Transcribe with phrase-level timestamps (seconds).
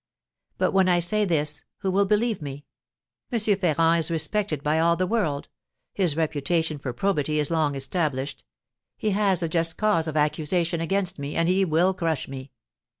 [0.57, 2.65] But when I say this, who will believe me?
[3.31, 3.39] M.
[3.39, 5.47] Ferrand is respected by all the world;
[5.93, 8.43] his reputation for probity is long established;
[8.97, 12.49] he has a just cause of accusation against me, and he will crush me.